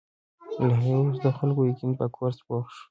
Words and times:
له 0.67 0.73
هغې 0.81 0.95
وروسته 0.97 1.27
د 1.29 1.35
خلکو 1.39 1.61
یقین 1.71 1.91
په 1.99 2.05
کورس 2.15 2.37
پوخ 2.47 2.65
شو. 2.75 2.79